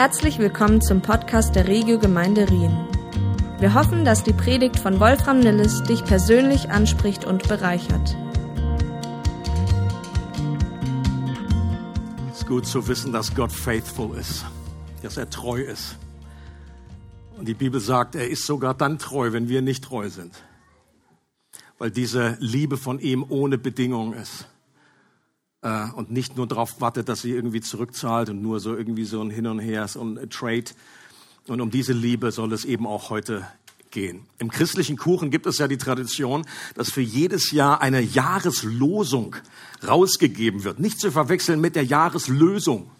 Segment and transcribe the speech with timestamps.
[0.00, 2.74] Herzlich willkommen zum Podcast der Regio Gemeinde Rien.
[3.58, 8.16] Wir hoffen, dass die Predigt von Wolfram Nilles dich persönlich anspricht und bereichert.
[12.32, 14.46] Es ist gut zu wissen, dass Gott faithful ist,
[15.02, 15.98] dass er treu ist.
[17.36, 20.32] Und die Bibel sagt, er ist sogar dann treu, wenn wir nicht treu sind.
[21.76, 24.46] Weil diese Liebe von ihm ohne Bedingung ist
[25.62, 29.20] äh, und nicht nur darauf wartet, dass sie irgendwie zurückzahlt und nur so irgendwie so
[29.22, 30.64] ein Hin und Her, so ein Trade.
[31.46, 33.46] Und um diese Liebe soll es eben auch heute
[33.90, 34.26] gehen.
[34.38, 39.36] Im christlichen Kuchen gibt es ja die Tradition, dass für jedes Jahr eine Jahreslosung
[39.86, 40.78] rausgegeben wird.
[40.78, 42.90] Nicht zu verwechseln mit der Jahreslösung.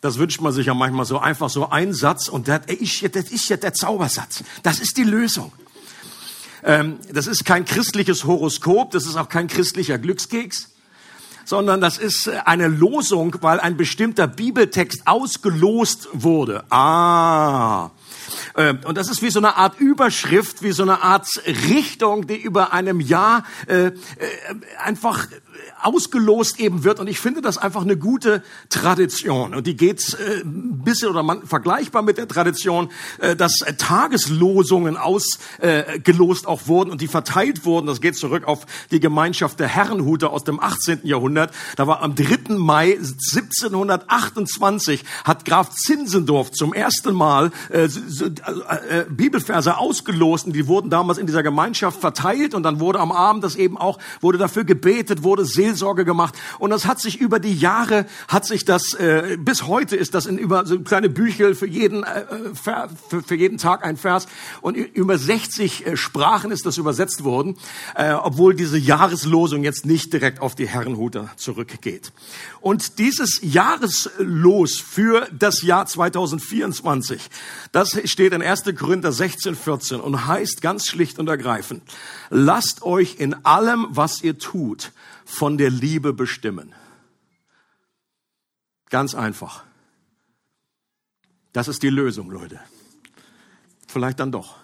[0.00, 3.16] Das wünscht man sich ja manchmal so einfach so ein Satz und das ist, jetzt,
[3.16, 4.44] das ist jetzt der Zaubersatz.
[4.62, 5.52] Das ist die Lösung.
[6.64, 10.70] Ähm, das ist kein christliches Horoskop, das ist auch kein christlicher Glückskeks,
[11.44, 16.64] sondern das ist äh, eine Losung, weil ein bestimmter Bibeltext ausgelost wurde.
[16.70, 17.90] Ah.
[18.56, 22.36] Ähm, und das ist wie so eine Art Überschrift, wie so eine Art Richtung, die
[22.36, 23.92] über einem Jahr äh, äh,
[24.82, 25.26] einfach
[25.82, 27.00] ausgelost eben wird.
[27.00, 29.54] Und ich finde das einfach eine gute Tradition.
[29.54, 33.74] Und die geht äh, ein bisschen oder man, vergleichbar mit der Tradition, äh, dass äh,
[33.74, 37.86] Tageslosungen ausgelost äh, auch wurden und die verteilt wurden.
[37.86, 41.00] Das geht zurück auf die Gemeinschaft der Herrenhuter aus dem 18.
[41.04, 41.52] Jahrhundert.
[41.76, 42.54] Da war am 3.
[42.54, 50.90] Mai 1728 hat Graf Zinzendorf zum ersten Mal äh, äh, Bibelverse ausgelost und die wurden
[50.90, 54.64] damals in dieser Gemeinschaft verteilt und dann wurde am Abend das eben auch, wurde dafür
[54.64, 59.36] gebetet, wurde Seelsorge gemacht und das hat sich über die Jahre, hat sich das, äh,
[59.38, 62.88] bis heute ist das in über so kleine Büchel für jeden, äh, für,
[63.26, 64.26] für jeden Tag ein Vers
[64.60, 67.56] und über 60 äh, Sprachen ist das übersetzt worden,
[67.94, 72.12] äh, obwohl diese Jahreslosung jetzt nicht direkt auf die Herrenhuter zurückgeht.
[72.60, 77.28] Und dieses Jahreslos für das Jahr 2024,
[77.72, 78.64] das steht in 1.
[78.78, 81.82] Korinther 16, 14 und heißt ganz schlicht und ergreifend,
[82.30, 84.92] lasst euch in allem, was ihr tut,
[85.38, 86.74] von der Liebe bestimmen.
[88.90, 89.64] Ganz einfach.
[91.52, 92.58] Das ist die Lösung, Leute.
[93.86, 94.56] Vielleicht dann doch.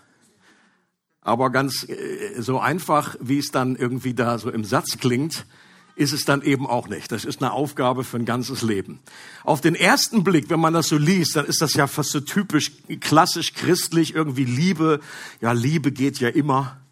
[1.20, 5.46] Aber ganz äh, so einfach, wie es dann irgendwie da so im Satz klingt,
[5.94, 7.12] ist es dann eben auch nicht.
[7.12, 8.98] Das ist eine Aufgabe für ein ganzes Leben.
[9.44, 12.18] Auf den ersten Blick, wenn man das so liest, dann ist das ja fast so
[12.18, 14.98] typisch klassisch christlich, irgendwie Liebe.
[15.40, 16.83] Ja, Liebe geht ja immer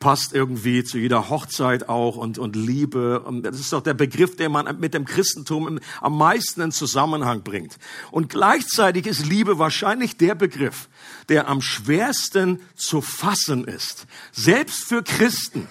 [0.00, 3.20] passt irgendwie zu jeder Hochzeit auch und, und Liebe.
[3.20, 7.42] Und das ist doch der Begriff, den man mit dem Christentum am meisten in Zusammenhang
[7.42, 7.78] bringt.
[8.10, 10.88] Und gleichzeitig ist Liebe wahrscheinlich der Begriff,
[11.28, 14.06] der am schwersten zu fassen ist.
[14.32, 15.68] Selbst für Christen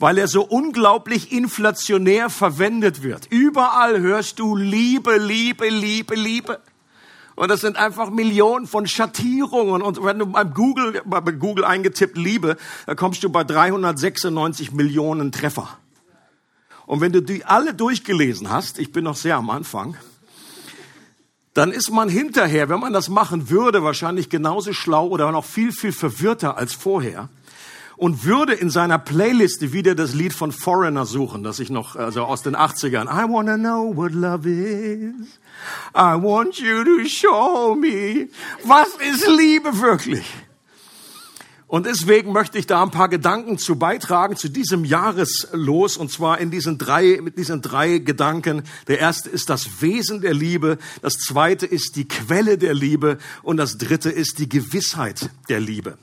[0.00, 3.26] weil er so unglaublich inflationär verwendet wird.
[3.28, 6.58] Überall hörst du Liebe, Liebe, Liebe, Liebe.
[7.40, 9.80] Und das sind einfach Millionen von Schattierungen.
[9.80, 15.32] Und wenn du beim Google, bei Google eingetippt Liebe, da kommst du bei 396 Millionen
[15.32, 15.78] Treffer.
[16.84, 19.96] Und wenn du die alle durchgelesen hast, ich bin noch sehr am Anfang,
[21.54, 25.72] dann ist man hinterher, wenn man das machen würde, wahrscheinlich genauso schlau oder noch viel,
[25.72, 27.30] viel verwirrter als vorher
[27.96, 32.22] und würde in seiner Playliste wieder das Lied von Foreigner suchen, das ich noch, also
[32.22, 33.06] aus den 80ern.
[33.06, 35.38] I wanna know what love is.
[35.94, 38.28] I want you to show me.
[38.64, 40.24] Was ist Liebe wirklich?
[41.70, 46.38] Und deswegen möchte ich da ein paar Gedanken zu beitragen zu diesem Jahreslos und zwar
[46.38, 48.64] in diesen drei, mit diesen drei Gedanken.
[48.88, 53.56] Der erste ist das Wesen der Liebe, das zweite ist die Quelle der Liebe und
[53.56, 55.96] das dritte ist die Gewissheit der Liebe.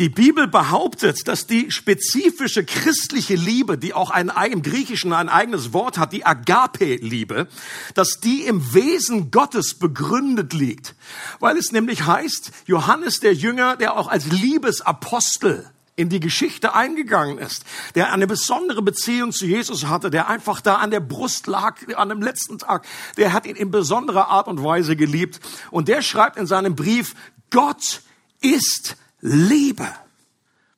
[0.00, 5.74] Die Bibel behauptet, dass die spezifische christliche Liebe, die auch ein, im Griechischen ein eigenes
[5.74, 7.48] Wort hat, die Agape-Liebe,
[7.92, 10.94] dass die im Wesen Gottes begründet liegt.
[11.38, 17.36] Weil es nämlich heißt, Johannes der Jünger, der auch als Liebesapostel in die Geschichte eingegangen
[17.36, 21.76] ist, der eine besondere Beziehung zu Jesus hatte, der einfach da an der Brust lag
[21.94, 22.86] an dem letzten Tag,
[23.18, 25.40] der hat ihn in besonderer Art und Weise geliebt.
[25.70, 27.14] Und der schreibt in seinem Brief,
[27.50, 28.00] Gott
[28.40, 29.88] ist Liebe.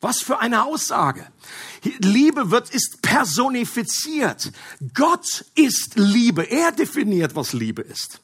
[0.00, 1.25] Was für eine Aussage.
[1.99, 4.50] Liebe wird, ist personifiziert.
[4.94, 6.43] Gott ist Liebe.
[6.43, 8.21] Er definiert, was Liebe ist.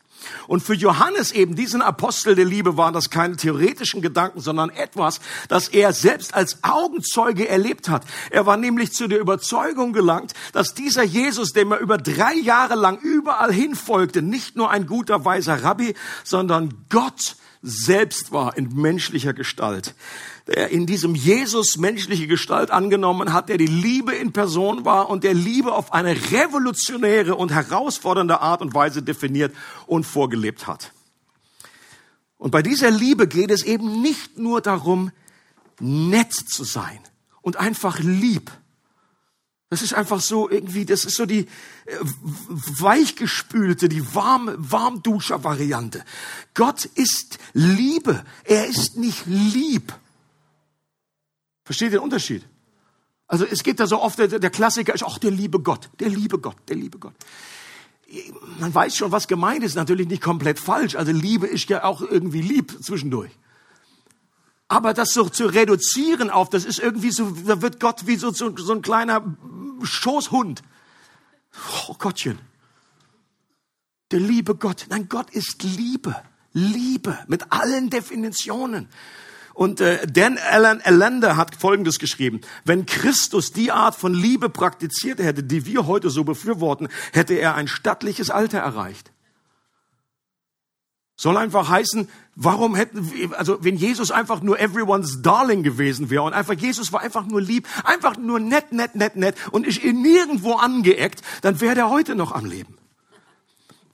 [0.47, 5.21] Und für Johannes eben, diesen Apostel der Liebe, waren das keine theoretischen Gedanken, sondern etwas,
[5.49, 8.05] das er selbst als Augenzeuge erlebt hat.
[8.31, 12.75] Er war nämlich zu der Überzeugung gelangt, dass dieser Jesus, dem er über drei Jahre
[12.75, 15.95] lang überall hinfolgte, nicht nur ein guter, weiser Rabbi,
[16.25, 17.37] sondern Gott
[17.69, 19.95] selbst war in menschlicher Gestalt.
[20.47, 25.23] Der in diesem Jesus menschliche Gestalt angenommen hat, der die Liebe in Person war und
[25.25, 29.55] der Liebe auf eine revolutionäre und herausfordernde Art und Weise definiert
[29.87, 30.93] und vorgelebt hat.
[32.39, 35.11] Und bei dieser Liebe geht es eben nicht nur darum,
[35.81, 37.01] nett zu sein
[37.43, 38.51] und einfach lieb.
[39.71, 41.47] Das ist einfach so irgendwie, das ist so die äh,
[42.81, 46.05] weichgespülte, die warme, Warmduscher-Variante.
[46.55, 48.25] Gott ist Liebe.
[48.45, 49.93] Er ist nicht lieb.
[51.65, 52.47] Versteht den Unterschied?
[53.27, 56.39] Also es geht da so oft, der, Klassiker ist, ach, der liebe Gott, der liebe
[56.39, 57.15] Gott, der liebe Gott
[58.59, 60.95] man weiß schon, was gemeint ist, natürlich nicht komplett falsch.
[60.95, 63.31] Also Liebe ist ja auch irgendwie lieb zwischendurch.
[64.69, 68.31] Aber das so zu reduzieren auf, das ist irgendwie so, da wird Gott wie so,
[68.33, 69.25] so, so ein kleiner
[69.83, 70.63] Schoßhund.
[71.89, 72.39] Oh Gottchen.
[74.11, 74.87] Der liebe Gott.
[74.91, 76.17] Nein, Gott ist Liebe.
[76.53, 78.89] Liebe mit allen Definitionen.
[79.55, 82.41] Und äh, Dan Alan Allender hat Folgendes geschrieben.
[82.65, 87.55] Wenn Christus die Art von Liebe praktiziert hätte, die wir heute so befürworten, hätte er
[87.55, 89.11] ein stattliches Alter erreicht.
[91.21, 96.33] Soll einfach heißen, warum hätten also wenn Jesus einfach nur everyone's darling gewesen wäre und
[96.33, 100.53] einfach Jesus war einfach nur lieb, einfach nur nett, nett, nett, nett und ist nirgendwo
[100.53, 102.79] angeeckt, dann wäre der heute noch am Leben.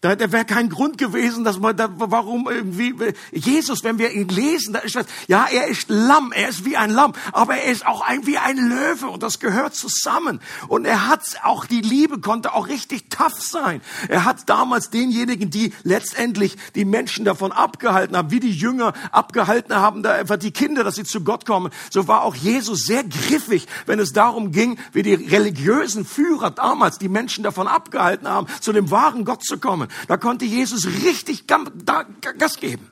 [0.05, 2.95] Da, da wäre kein Grund gewesen, dass man da, warum irgendwie,
[3.33, 6.77] Jesus, wenn wir ihn lesen, da ist das, ja, er ist Lamm, er ist wie
[6.77, 10.43] ein Lamm, aber er ist auch ein, wie ein Löwe und das gehört zusammen.
[10.69, 13.81] Und er hat auch, die Liebe konnte auch richtig tough sein.
[14.11, 19.75] Er hat damals denjenigen, die letztendlich die Menschen davon abgehalten haben, wie die Jünger abgehalten
[19.75, 21.73] haben, da einfach die Kinder, dass sie zu Gott kommen.
[21.89, 26.99] So war auch Jesus sehr griffig, wenn es darum ging, wie die religiösen Führer damals
[26.99, 29.89] die Menschen davon abgehalten haben, zu dem wahren Gott zu kommen.
[30.09, 32.91] Da konnte Jesus richtig Gas geben.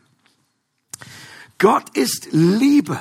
[1.58, 2.99] Gott ist Liebe.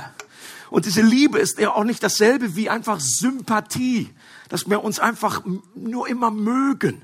[0.70, 4.10] Und diese Liebe ist ja auch nicht dasselbe wie einfach Sympathie,
[4.50, 5.44] dass wir uns einfach
[5.76, 7.02] nur immer mögen.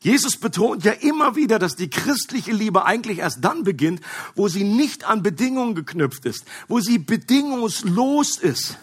[0.00, 4.00] Jesus betont ja immer wieder, dass die christliche Liebe eigentlich erst dann beginnt,
[4.34, 8.78] wo sie nicht an Bedingungen geknüpft ist, wo sie bedingungslos ist.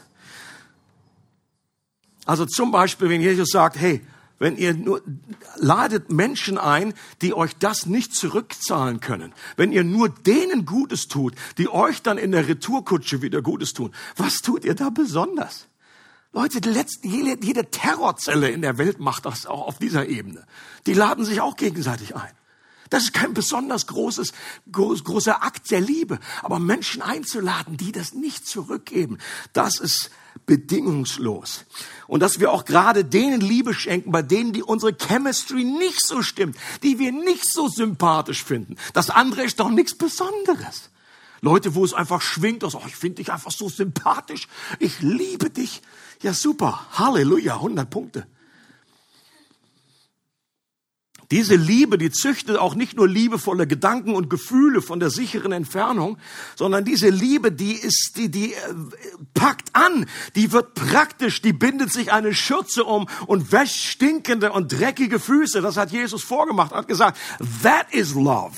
[2.25, 4.05] Also zum Beispiel, wenn Jesus sagt, hey,
[4.39, 5.01] wenn ihr nur
[5.55, 9.33] ladet Menschen ein, die euch das nicht zurückzahlen können.
[9.55, 13.93] Wenn ihr nur denen Gutes tut, die euch dann in der Retourkutsche wieder Gutes tun.
[14.17, 15.67] Was tut ihr da besonders?
[16.33, 20.45] Leute, die letzten, jede, jede Terrorzelle in der Welt macht das auch auf dieser Ebene.
[20.85, 22.31] Die laden sich auch gegenseitig ein.
[22.89, 24.33] Das ist kein besonders großes,
[24.71, 26.19] groß, großer Akt der Liebe.
[26.43, 29.17] Aber Menschen einzuladen, die das nicht zurückgeben,
[29.53, 30.11] das ist
[30.45, 31.65] bedingungslos.
[32.07, 36.21] Und dass wir auch gerade denen Liebe schenken, bei denen die unsere Chemistry nicht so
[36.21, 38.75] stimmt, die wir nicht so sympathisch finden.
[38.93, 40.89] Das andere ist doch nichts Besonderes.
[41.41, 44.47] Leute, wo es einfach schwingt, also, oh, ich finde dich einfach so sympathisch,
[44.79, 45.81] ich liebe dich.
[46.21, 48.27] Ja, super, Halleluja, 100 Punkte.
[51.31, 56.17] Diese Liebe, die züchtet auch nicht nur liebevolle Gedanken und Gefühle von der sicheren Entfernung,
[56.55, 58.57] sondern diese Liebe, die ist, die, die äh,
[59.33, 60.05] packt an,
[60.35, 65.61] die wird praktisch, die bindet sich eine Schürze um und wäscht stinkende und dreckige Füße.
[65.61, 67.17] Das hat Jesus vorgemacht, hat gesagt,
[67.63, 68.53] that is love.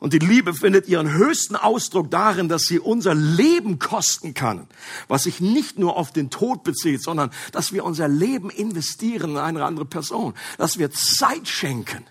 [0.00, 4.66] Und die Liebe findet ihren höchsten Ausdruck darin, dass sie unser Leben kosten kann,
[5.08, 9.36] was sich nicht nur auf den Tod bezieht, sondern dass wir unser Leben investieren in
[9.36, 12.04] eine andere Person, dass wir Zeit schenken.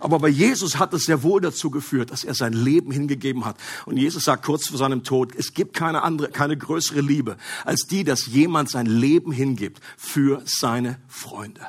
[0.00, 3.56] Aber bei Jesus hat es sehr wohl dazu geführt, dass er sein Leben hingegeben hat.
[3.84, 7.86] Und Jesus sagt kurz vor seinem Tod, es gibt keine andere, keine größere Liebe als
[7.86, 11.60] die, dass jemand sein Leben hingibt für seine Freunde.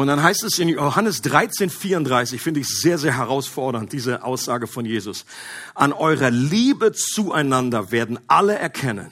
[0.00, 4.66] Und dann heißt es in Johannes 13, 34, finde ich sehr, sehr herausfordernd, diese Aussage
[4.66, 5.26] von Jesus.
[5.74, 9.10] An eurer Liebe zueinander werden alle erkennen,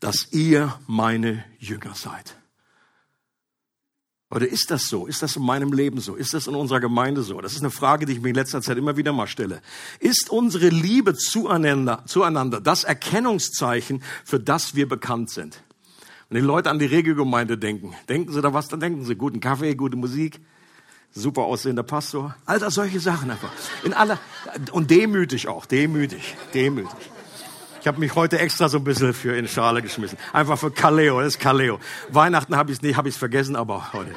[0.00, 2.38] dass ihr meine Jünger seid.
[4.30, 5.06] Oder ist das so?
[5.06, 6.14] Ist das in meinem Leben so?
[6.14, 7.42] Ist das in unserer Gemeinde so?
[7.42, 9.60] Das ist eine Frage, die ich mir in letzter Zeit immer wieder mal stelle.
[10.00, 15.62] Ist unsere Liebe zueinander, zueinander das Erkennungszeichen, für das wir bekannt sind?
[16.30, 19.40] Wenn die Leute an die Regelgemeinde denken, denken sie da was, dann denken sie guten
[19.40, 20.40] Kaffee, gute Musik,
[21.10, 23.50] super aussehender Pastor, all das solche Sachen einfach.
[23.82, 24.18] In aller,
[24.72, 26.90] und demütig auch, demütig, demütig.
[27.80, 30.18] Ich habe mich heute extra so ein bisschen für in Schale geschmissen.
[30.34, 31.78] Einfach für Kaleo, das ist Kaleo.
[32.10, 34.10] Weihnachten habe ich es nicht, habe ich es vergessen, aber heute.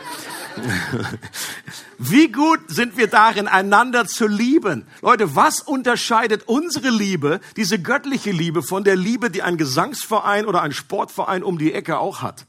[1.98, 4.86] Wie gut sind wir darin, einander zu lieben?
[5.02, 10.62] Leute, was unterscheidet unsere Liebe, diese göttliche Liebe, von der Liebe, die ein Gesangsverein oder
[10.62, 12.46] ein Sportverein um die Ecke auch hat?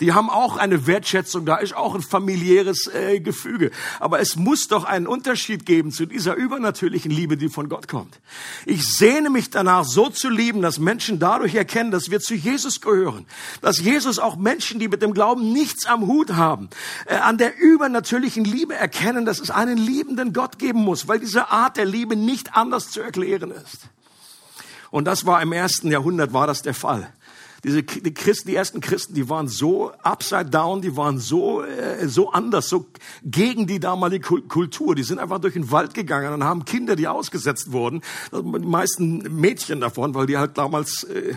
[0.00, 3.70] Die haben auch eine Wertschätzung, da ist auch ein familiäres äh, Gefüge.
[3.98, 8.18] Aber es muss doch einen Unterschied geben zu dieser übernatürlichen Liebe, die von Gott kommt.
[8.64, 12.80] Ich sehne mich danach, so zu lieben, dass Menschen dadurch erkennen, dass wir zu Jesus
[12.80, 13.26] gehören.
[13.60, 16.70] Dass Jesus auch Menschen, die mit dem Glauben nichts am Hut haben,
[17.06, 21.50] äh, an der übernatürlichen Liebe erkennen, dass es einen liebenden Gott geben muss, weil diese
[21.50, 23.88] Art der Liebe nicht anders zu erklären ist.
[24.90, 27.12] Und das war im ersten Jahrhundert war das der Fall.
[27.64, 32.08] Diese die Christen, die ersten Christen, die waren so upside down, die waren so äh,
[32.08, 32.86] so anders, so
[33.22, 34.94] gegen die damalige Kultur.
[34.94, 38.02] Die sind einfach durch den Wald gegangen und haben Kinder, die ausgesetzt wurden,
[38.32, 41.34] die meisten Mädchen davon, weil die halt damals äh,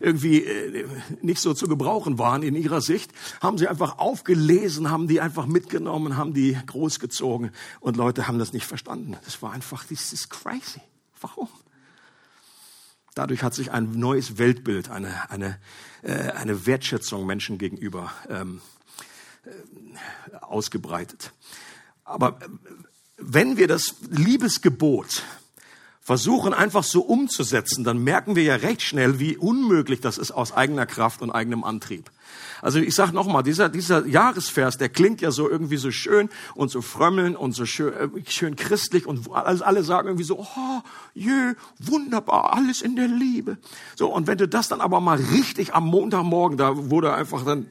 [0.00, 0.86] irgendwie äh,
[1.22, 5.46] nicht so zu gebrauchen waren in ihrer Sicht, haben sie einfach aufgelesen, haben die einfach
[5.46, 7.50] mitgenommen, haben die großgezogen
[7.80, 9.16] und Leute haben das nicht verstanden.
[9.24, 10.80] Das war einfach, das ist crazy.
[11.20, 11.48] Warum?
[13.14, 15.58] Dadurch hat sich ein neues Weltbild, eine, eine,
[16.02, 18.60] äh, eine Wertschätzung Menschen gegenüber ähm,
[19.44, 21.32] äh, ausgebreitet.
[22.04, 22.48] Aber äh,
[23.16, 25.22] wenn wir das Liebesgebot
[26.04, 30.52] versuchen einfach so umzusetzen, dann merken wir ja recht schnell, wie unmöglich das ist aus
[30.52, 32.10] eigener Kraft und eigenem Antrieb.
[32.60, 36.70] Also ich sage nochmal, dieser, dieser Jahresvers, der klingt ja so irgendwie so schön und
[36.70, 40.80] so frömmeln und so schön, äh, schön christlich und alle, sagen irgendwie so, oh,
[41.14, 43.56] je, wunderbar, alles in der Liebe.
[43.96, 47.66] So, und wenn du das dann aber mal richtig am Montagmorgen, da wurde einfach dann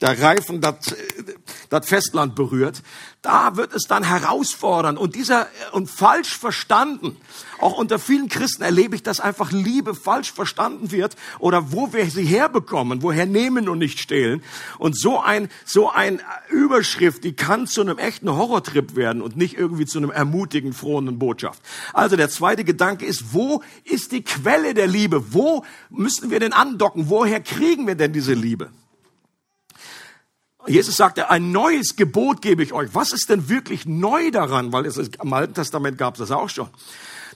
[0.00, 0.94] der Reifen das,
[1.70, 2.82] das Festland berührt,
[3.22, 7.16] da wird es dann herausfordern und dieser und falsch verstanden.
[7.58, 12.08] Auch unter vielen Christen erlebe ich, dass einfach Liebe falsch verstanden wird oder wo wir
[12.10, 14.42] sie herbekommen, woher nehmen und nicht stehlen.
[14.78, 19.56] Und so ein so ein Überschrift, die kann zu einem echten Horrortrip werden und nicht
[19.56, 21.60] irgendwie zu einem ermutigen, frohen Botschaft.
[21.94, 25.32] Also der zweite Gedanke ist, wo ist die Quelle der Liebe?
[25.32, 27.08] Wo müssen wir denn andocken?
[27.08, 28.70] Woher kriegen wir denn diese Liebe?
[30.66, 32.90] Jesus sagte, ein neues Gebot gebe ich euch.
[32.92, 34.72] Was ist denn wirklich neu daran?
[34.72, 36.68] Weil es ist, im Alten Testament gab es das auch schon.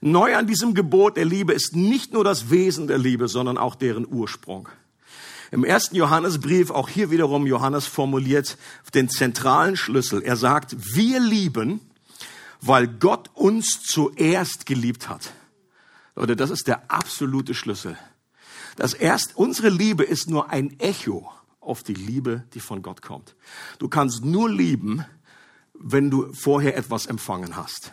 [0.00, 3.74] Neu an diesem Gebot der Liebe ist nicht nur das Wesen der Liebe, sondern auch
[3.74, 4.68] deren Ursprung.
[5.50, 8.56] Im ersten Johannesbrief, auch hier wiederum Johannes formuliert
[8.94, 10.22] den zentralen Schlüssel.
[10.22, 11.80] Er sagt, wir lieben,
[12.60, 15.32] weil Gott uns zuerst geliebt hat.
[16.14, 17.96] Leute, das ist der absolute Schlüssel.
[18.76, 21.30] Das erst, unsere Liebe ist nur ein Echo
[21.60, 23.34] auf die Liebe, die von Gott kommt.
[23.78, 25.04] Du kannst nur lieben,
[25.74, 27.92] wenn du vorher etwas empfangen hast.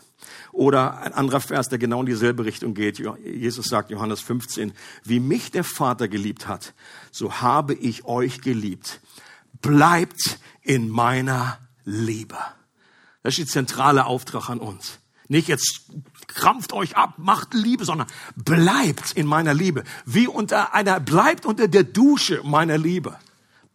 [0.52, 3.00] Oder ein anderer Vers, der genau in dieselbe Richtung geht.
[3.24, 6.74] Jesus sagt, Johannes 15, wie mich der Vater geliebt hat,
[7.12, 9.00] so habe ich euch geliebt.
[9.62, 12.38] Bleibt in meiner Liebe.
[13.24, 15.00] Das ist die zentrale Auftrag an uns.
[15.28, 15.86] Nicht jetzt
[16.28, 19.84] krampft euch ab, macht Liebe, sondern bleibt in meiner Liebe.
[20.06, 23.18] Wie unter einer, bleibt unter der Dusche meiner Liebe.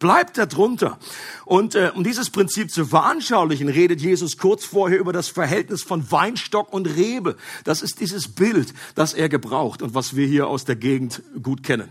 [0.03, 0.99] Bleibt da drunter.
[1.45, 6.11] Und äh, um dieses Prinzip zu veranschaulichen, redet Jesus kurz vorher über das Verhältnis von
[6.11, 7.37] Weinstock und Rebe.
[7.63, 11.63] Das ist dieses Bild, das er gebraucht und was wir hier aus der Gegend gut
[11.63, 11.87] kennen.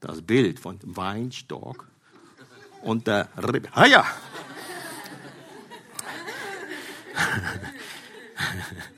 [0.00, 1.86] Das Bild von Weinstock
[2.82, 3.68] und der Rebe.
[3.70, 4.04] Ah ja.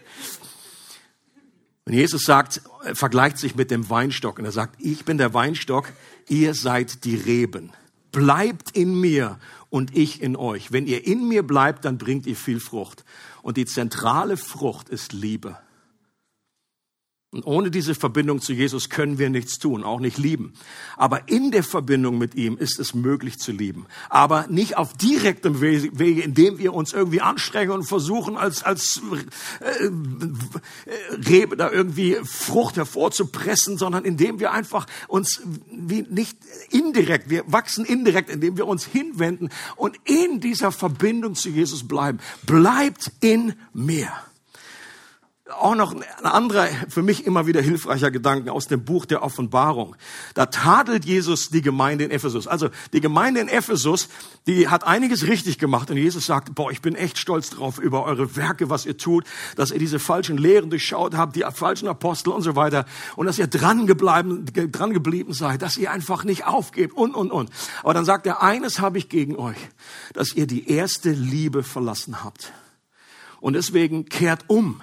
[1.89, 2.61] Und Jesus sagt,
[2.93, 5.91] vergleicht sich mit dem Weinstock und er sagt, ich bin der Weinstock,
[6.29, 7.73] ihr seid die Reben.
[8.13, 9.39] Bleibt in mir
[9.71, 10.71] und ich in euch.
[10.71, 13.07] Wenn ihr in mir bleibt, dann bringt ihr viel Frucht.
[13.41, 15.57] Und die zentrale Frucht ist Liebe.
[17.31, 20.55] Und ohne diese Verbindung zu Jesus können wir nichts tun, auch nicht lieben.
[20.97, 23.85] Aber in der Verbindung mit ihm ist es möglich zu lieben.
[24.09, 29.03] Aber nicht auf direktem Wege, indem wir uns irgendwie anstrengen und versuchen, als, als
[29.61, 29.91] äh,
[31.29, 36.39] Rebe da irgendwie Frucht hervorzupressen, sondern indem wir einfach uns wie nicht
[36.71, 42.21] indirekt, wir wachsen indirekt, indem wir uns hinwenden und in dieser Verbindung zu Jesus bleiben.
[42.47, 44.11] Bleibt in mir
[45.57, 49.97] auch noch ein anderer, für mich immer wieder hilfreicher Gedanken aus dem Buch der Offenbarung.
[50.35, 52.47] Da tadelt Jesus die Gemeinde in Ephesus.
[52.47, 54.09] Also die Gemeinde in Ephesus,
[54.47, 55.91] die hat einiges richtig gemacht.
[55.91, 59.25] Und Jesus sagt, boah, ich bin echt stolz drauf über eure Werke, was ihr tut,
[59.57, 62.85] dass ihr diese falschen Lehren durchschaut habt, die falschen Apostel und so weiter.
[63.17, 67.31] Und dass ihr dran geblieben, dran geblieben seid, dass ihr einfach nicht aufgebt und, und,
[67.31, 67.51] und.
[67.83, 69.59] Aber dann sagt er, eines habe ich gegen euch,
[70.13, 72.53] dass ihr die erste Liebe verlassen habt.
[73.41, 74.83] Und deswegen kehrt um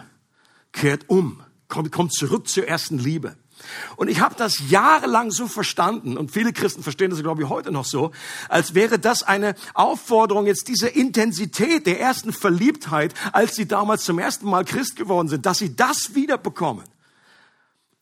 [0.76, 3.36] kehrt um, kommt, kommt zurück zur ersten Liebe.
[3.96, 7.72] Und ich habe das jahrelang so verstanden, und viele Christen verstehen das, glaube ich, heute
[7.72, 8.12] noch so,
[8.50, 14.20] als wäre das eine Aufforderung, jetzt diese Intensität der ersten Verliebtheit, als sie damals zum
[14.20, 16.84] ersten Mal Christ geworden sind, dass sie das wieder bekommen.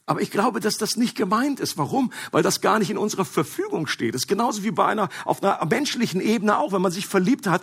[0.06, 1.78] Aber ich glaube, dass das nicht gemeint ist.
[1.78, 2.12] Warum?
[2.32, 4.14] Weil das gar nicht in unserer Verfügung steht.
[4.14, 7.48] Das ist genauso wie bei einer, auf einer menschlichen Ebene auch, wenn man sich verliebt
[7.48, 7.62] hat.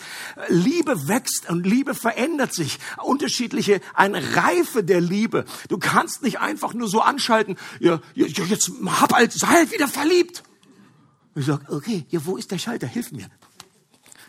[0.49, 2.79] Liebe wächst und Liebe verändert sich.
[3.03, 5.45] Unterschiedliche, eine Reife der Liebe.
[5.69, 10.43] Du kannst nicht einfach nur so anschalten, ja, jetzt hab halt, sei halt wieder verliebt.
[11.35, 12.87] Ich sag, okay, ja, wo ist der Schalter?
[12.87, 13.29] Hilf mir.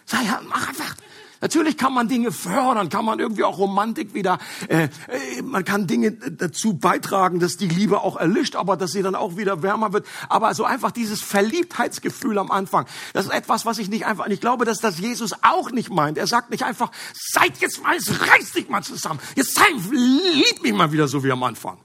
[0.06, 0.18] Sei,
[0.50, 0.96] mach einfach.
[1.42, 5.88] Natürlich kann man Dinge fördern, kann man irgendwie auch Romantik wieder, äh, äh, man kann
[5.88, 9.92] Dinge dazu beitragen, dass die Liebe auch erlischt, aber dass sie dann auch wieder wärmer
[9.92, 10.06] wird.
[10.30, 14.40] Aber so einfach dieses Verliebtheitsgefühl am Anfang, das ist etwas, was ich nicht einfach, ich
[14.40, 16.20] glaube, dass das Jesus auch nicht meint.
[16.20, 20.62] Er sagt nicht einfach, seid jetzt mal, jetzt reiß dich mal zusammen, jetzt sei, lieb
[20.62, 21.80] mich mal wieder so wie am Anfang.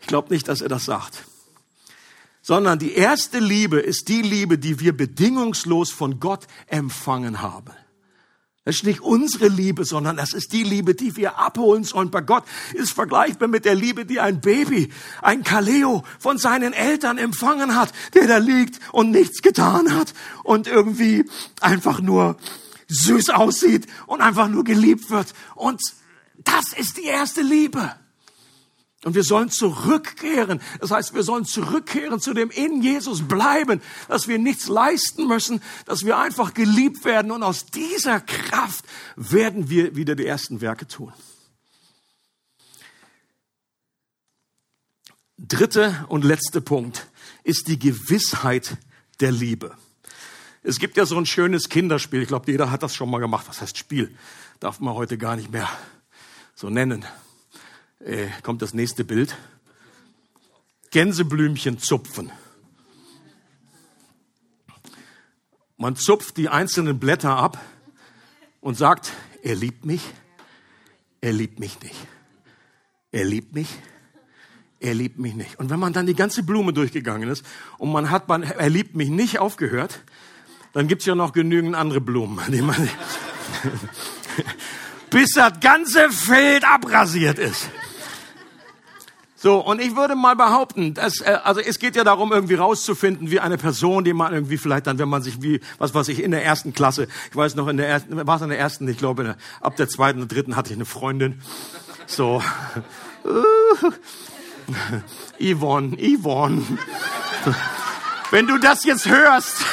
[0.00, 1.24] Ich glaube nicht, dass er das sagt
[2.40, 7.74] sondern die erste Liebe ist die Liebe, die wir bedingungslos von Gott empfangen haben.
[8.68, 12.20] Das ist nicht unsere Liebe, sondern das ist die Liebe, die wir abholen sollen bei
[12.20, 12.44] Gott.
[12.74, 17.94] Ist vergleichbar mit der Liebe, die ein Baby, ein Kaleo von seinen Eltern empfangen hat,
[18.12, 20.12] der da liegt und nichts getan hat
[20.44, 21.24] und irgendwie
[21.62, 22.36] einfach nur
[22.88, 25.32] süß aussieht und einfach nur geliebt wird.
[25.54, 25.80] Und
[26.36, 27.94] das ist die erste Liebe.
[29.04, 30.60] Und wir sollen zurückkehren.
[30.80, 35.62] Das heißt, wir sollen zurückkehren zu dem in Jesus bleiben, dass wir nichts leisten müssen,
[35.86, 37.30] dass wir einfach geliebt werden.
[37.30, 41.12] Und aus dieser Kraft werden wir wieder die ersten Werke tun.
[45.36, 47.06] Dritte und letzte Punkt
[47.44, 48.78] ist die Gewissheit
[49.20, 49.76] der Liebe.
[50.64, 52.22] Es gibt ja so ein schönes Kinderspiel.
[52.22, 53.46] Ich glaube, jeder hat das schon mal gemacht.
[53.48, 54.12] Was heißt Spiel?
[54.58, 55.70] Darf man heute gar nicht mehr
[56.56, 57.06] so nennen
[58.00, 59.36] äh, kommt das nächste Bild.
[60.90, 62.30] Gänseblümchen zupfen.
[65.76, 67.60] Man zupft die einzelnen Blätter ab
[68.60, 69.12] und sagt,
[69.42, 70.02] er liebt mich,
[71.20, 71.94] er liebt mich nicht.
[73.12, 73.68] Er liebt mich,
[74.80, 75.58] er liebt mich nicht.
[75.58, 77.44] Und wenn man dann die ganze Blume durchgegangen ist
[77.78, 80.00] und man hat man, er liebt mich nicht aufgehört,
[80.72, 82.76] dann gibt's ja noch genügend andere Blumen, die man,
[85.10, 87.70] bis das ganze Feld abrasiert ist.
[89.40, 93.30] So, und ich würde mal behaupten, dass, äh, also es geht ja darum, irgendwie rauszufinden,
[93.30, 96.20] wie eine Person, die man irgendwie vielleicht dann, wenn man sich wie, was weiß ich,
[96.24, 98.88] in der ersten Klasse, ich weiß noch, in der ersten, war es in der ersten,
[98.88, 101.40] ich glaube, ab der zweiten und dritten hatte ich eine Freundin.
[102.06, 102.42] So.
[105.40, 106.62] Yvonne, Yvonne.
[108.32, 109.54] Wenn du das jetzt hörst.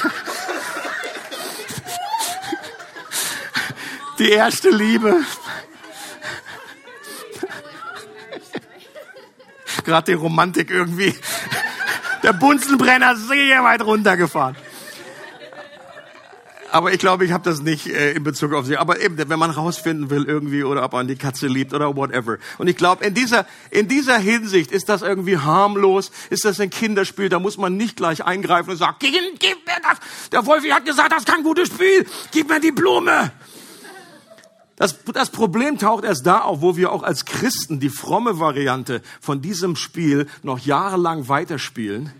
[4.19, 5.25] Die erste Liebe.
[9.85, 11.13] Gerade die Romantik irgendwie.
[12.23, 14.55] Der Bunsenbrenner sehr weit runtergefahren.
[16.75, 18.75] Aber ich glaube, ich habe das nicht äh, in Bezug auf sie.
[18.75, 22.37] Aber eben, wenn man rausfinden will irgendwie oder ob man die Katze liebt oder whatever.
[22.57, 26.69] Und ich glaube, in dieser, in dieser Hinsicht ist das irgendwie harmlos, ist das ein
[26.69, 29.99] Kinderspiel, da muss man nicht gleich eingreifen und sagen, gib, gib mir das.
[30.33, 32.05] Der Wolfi hat gesagt, das ist kein gutes Spiel.
[32.31, 33.31] Gib mir die Blume.
[34.75, 39.01] Das, das Problem taucht erst da auf, wo wir auch als Christen die fromme Variante
[39.21, 42.11] von diesem Spiel noch jahrelang weiterspielen,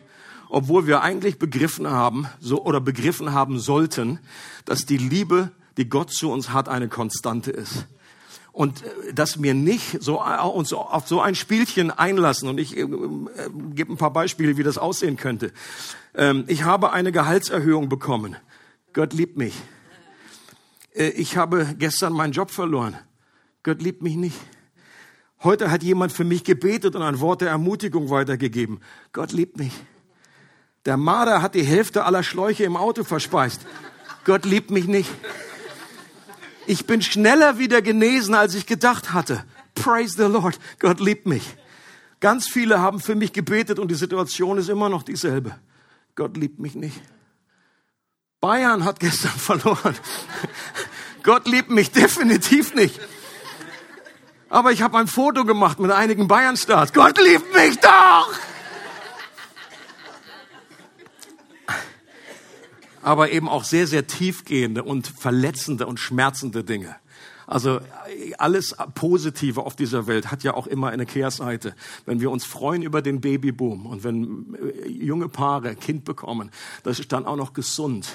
[0.50, 4.20] obwohl wir eigentlich begriffen haben, so, oder begriffen haben sollten,
[4.64, 7.88] dass die Liebe, die Gott zu uns hat, eine Konstante ist.
[8.54, 12.48] Und äh, dass wir nicht so, äh, uns auf so ein Spielchen einlassen.
[12.48, 12.88] Und ich äh,
[13.74, 15.52] gebe ein paar Beispiele, wie das aussehen könnte.
[16.16, 18.38] Ähm, ich habe eine Gehaltserhöhung bekommen.
[18.94, 19.56] Gott liebt mich.
[20.96, 22.98] Äh, ich habe gestern meinen Job verloren.
[23.64, 24.38] Gott liebt mich nicht.
[25.44, 28.80] Heute hat jemand für mich gebetet und ein Wort der Ermutigung weitergegeben.
[29.12, 29.74] Gott liebt mich.
[30.86, 33.66] Der Marder hat die Hälfte aller Schläuche im Auto verspeist.
[34.24, 35.10] Gott liebt mich nicht.
[36.68, 39.44] Ich bin schneller wieder genesen, als ich gedacht hatte.
[39.76, 40.60] Praise the Lord.
[40.80, 41.56] Gott liebt mich.
[42.20, 45.60] Ganz viele haben für mich gebetet und die Situation ist immer noch dieselbe.
[46.16, 47.02] Gott liebt mich nicht.
[48.46, 49.96] Bayern hat gestern verloren.
[51.24, 53.00] Gott liebt mich definitiv nicht.
[54.50, 56.94] Aber ich habe ein Foto gemacht mit einigen Bayern-Stars.
[56.94, 58.30] Gott liebt mich doch!
[63.02, 66.96] Aber eben auch sehr, sehr tiefgehende und verletzende und schmerzende Dinge.
[67.48, 67.80] Also
[68.38, 71.76] alles Positive auf dieser Welt hat ja auch immer eine Kehrseite.
[72.06, 76.52] Wenn wir uns freuen über den Babyboom und wenn äh, junge Paare Kind bekommen,
[76.84, 78.08] das ist dann auch noch gesund.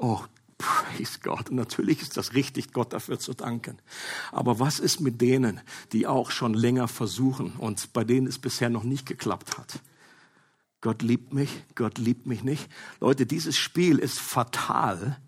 [0.00, 0.20] Oh,
[0.58, 1.50] praise God.
[1.50, 3.78] Und natürlich ist das richtig, Gott dafür zu danken.
[4.30, 5.60] Aber was ist mit denen,
[5.92, 9.80] die auch schon länger versuchen und bei denen es bisher noch nicht geklappt hat?
[10.80, 12.68] Gott liebt mich, Gott liebt mich nicht.
[13.00, 15.18] Leute, dieses Spiel ist fatal,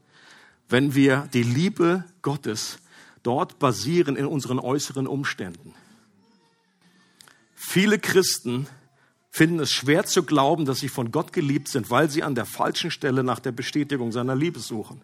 [0.68, 2.78] wenn wir die Liebe Gottes
[3.24, 5.74] dort basieren in unseren äußeren Umständen.
[7.54, 8.68] Viele Christen
[9.30, 12.46] finden es schwer zu glauben, dass sie von Gott geliebt sind, weil sie an der
[12.46, 15.00] falschen Stelle nach der Bestätigung seiner Liebe suchen.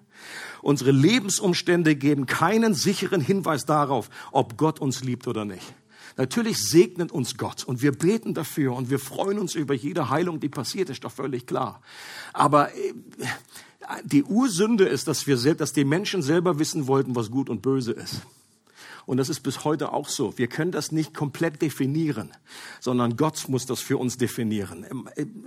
[0.63, 5.75] Unsere Lebensumstände geben keinen sicheren Hinweis darauf, ob Gott uns liebt oder nicht.
[6.17, 10.41] Natürlich segnet uns Gott und wir beten dafür und wir freuen uns über jede Heilung,
[10.41, 11.83] die passiert, ist doch völlig klar.
[12.33, 12.95] Aber äh,
[14.03, 17.93] die Ursünde ist, dass wir, dass die Menschen selber wissen wollten, was gut und böse
[17.93, 18.23] ist.
[19.07, 20.37] Und das ist bis heute auch so.
[20.37, 22.33] Wir können das nicht komplett definieren,
[22.81, 24.85] sondern Gott muss das für uns definieren.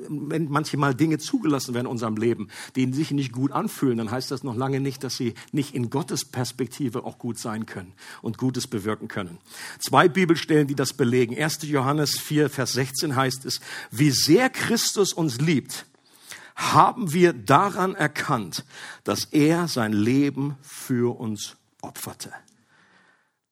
[0.07, 4.31] Wenn manchmal Dinge zugelassen werden in unserem Leben, die sich nicht gut anfühlen, dann heißt
[4.31, 8.37] das noch lange nicht, dass sie nicht in Gottes Perspektive auch gut sein können und
[8.37, 9.39] Gutes bewirken können.
[9.79, 11.37] Zwei Bibelstellen, die das belegen.
[11.37, 11.63] 1.
[11.63, 13.59] Johannes 4, Vers 16 heißt es,
[13.91, 15.85] wie sehr Christus uns liebt,
[16.55, 18.63] haben wir daran erkannt,
[19.03, 22.31] dass er sein Leben für uns opferte.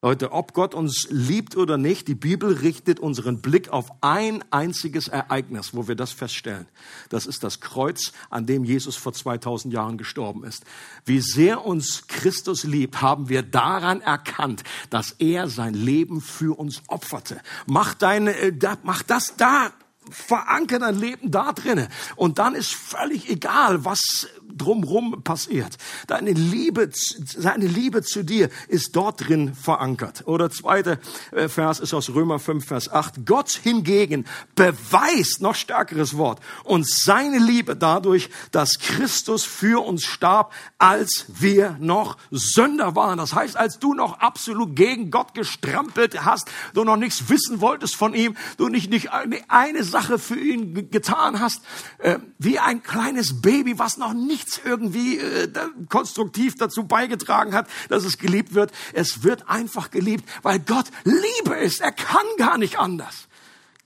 [0.04, 5.08] Leute, ob Gott uns liebt oder nicht, die Bibel richtet unseren Blick auf ein einziges
[5.08, 6.68] Ereignis, wo wir das feststellen.
[7.10, 10.66] Das ist das Kreuz, an dem Jesus vor 2000 Jahren gestorben ist.
[11.06, 16.84] Wie sehr uns Christus liebt, haben wir daran erkannt, dass er sein Leben für uns
[16.88, 17.42] opferte.
[17.66, 19.72] Mach deine, äh, mach das da
[20.10, 21.88] verankere dein Leben da drinnen.
[22.16, 24.28] Und dann ist völlig egal, was
[24.58, 25.78] drumrum passiert.
[26.08, 30.24] Deine Liebe, seine Liebe zu dir ist dort drin verankert.
[30.26, 31.00] Oder zweiter
[31.32, 33.26] äh, Vers ist aus Römer 5, Vers 8.
[33.26, 40.54] Gott hingegen beweist, noch stärkeres Wort, uns seine Liebe dadurch, dass Christus für uns starb,
[40.78, 43.18] als wir noch Sünder waren.
[43.18, 47.96] Das heißt, als du noch absolut gegen Gott gestrampelt hast, du noch nichts wissen wolltest
[47.96, 49.10] von ihm, du nicht, nicht
[49.48, 51.62] eine Sache für ihn getan hast,
[52.00, 55.50] äh, wie ein kleines Baby, was noch nichts nichts irgendwie äh,
[55.90, 58.72] konstruktiv dazu beigetragen hat, dass es geliebt wird.
[58.94, 61.82] Es wird einfach geliebt, weil Gott Liebe ist.
[61.82, 63.28] Er kann gar nicht anders.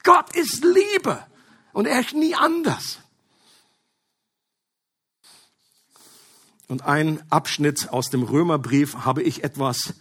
[0.04, 1.24] Gott ist Liebe
[1.74, 3.00] und er ist nie anders.
[6.67, 9.95] Und ein Abschnitt aus dem Römerbrief habe ich etwas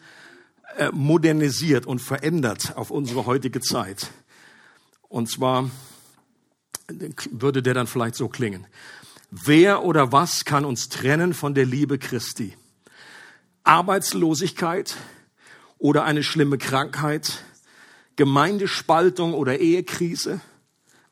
[0.77, 4.11] äh, modernisiert und verändert auf unsere heutige Zeit.
[5.09, 5.71] Und zwar
[7.31, 8.67] würde der dann vielleicht so klingen.
[9.33, 12.57] Wer oder was kann uns trennen von der Liebe Christi?
[13.63, 14.97] Arbeitslosigkeit
[15.79, 17.45] oder eine schlimme Krankheit,
[18.17, 20.41] Gemeindespaltung oder Ehekrise,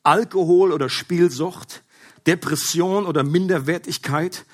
[0.02, 1.84] Alkohol oder Spielsucht,
[2.26, 4.46] Depression oder Minderwertigkeit,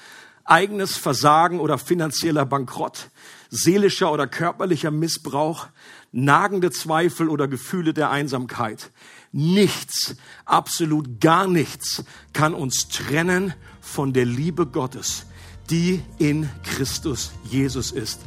[0.45, 3.09] eigenes Versagen oder finanzieller Bankrott,
[3.55, 5.69] seelischer oder körperlicher Missbrauch,
[6.13, 8.91] nagende Zweifel oder Gefühle der Einsamkeit.
[9.33, 15.27] Nichts, absolut gar nichts kann uns trennen von der Liebe Gottes,
[15.71, 18.21] die in Christus Jesus ist,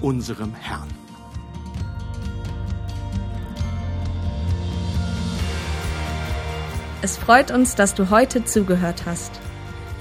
[0.00, 0.88] unserem Herrn.
[7.00, 9.43] Es freut uns, dass du heute zugehört hast.